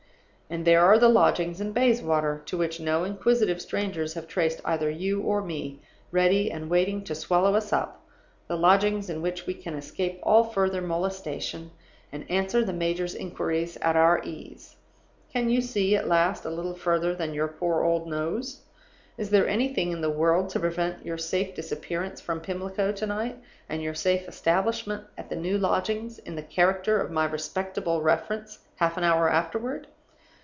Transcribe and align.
And 0.53 0.65
there 0.65 0.83
are 0.83 0.99
the 0.99 1.07
lodgings 1.07 1.61
in 1.61 1.71
Bayswater, 1.71 2.41
to 2.47 2.57
which 2.57 2.81
no 2.81 3.05
inquisitive 3.05 3.61
strangers 3.61 4.15
have 4.15 4.27
traced 4.27 4.59
either 4.65 4.89
you 4.89 5.21
or 5.21 5.41
me, 5.41 5.79
ready 6.11 6.51
and 6.51 6.69
waiting 6.69 7.05
to 7.05 7.15
swallow 7.15 7.55
us 7.55 7.71
up 7.71 8.03
the 8.49 8.57
lodgings 8.57 9.09
in 9.09 9.21
which 9.21 9.47
we 9.47 9.53
can 9.53 9.75
escape 9.75 10.19
all 10.23 10.43
further 10.43 10.81
molestation, 10.81 11.71
and 12.11 12.29
answer 12.29 12.65
the 12.65 12.73
major's 12.73 13.15
inquiries 13.15 13.77
at 13.81 13.95
our 13.95 14.21
ease. 14.25 14.75
Can 15.31 15.49
you 15.49 15.61
see, 15.61 15.95
at 15.95 16.09
last, 16.09 16.43
a 16.43 16.49
little 16.49 16.75
further 16.75 17.15
than 17.15 17.33
your 17.33 17.47
poor 17.47 17.85
old 17.85 18.05
nose? 18.07 18.59
Is 19.17 19.29
there 19.29 19.47
anything 19.47 19.93
in 19.93 20.01
the 20.01 20.09
world 20.09 20.49
to 20.49 20.59
prevent 20.59 21.05
your 21.05 21.17
safe 21.17 21.55
disappearance 21.55 22.19
from 22.19 22.41
Pimlico 22.41 22.91
to 22.91 23.05
night, 23.07 23.37
and 23.69 23.81
your 23.81 23.93
safe 23.95 24.27
establishment 24.27 25.05
at 25.17 25.29
the 25.29 25.37
new 25.37 25.57
lodgings, 25.57 26.19
in 26.19 26.35
the 26.35 26.43
character 26.43 26.99
of 26.99 27.09
my 27.09 27.23
respectable 27.23 28.01
reference, 28.01 28.59
half 28.75 28.97
an 28.97 29.05
hour 29.05 29.29
afterward? 29.29 29.87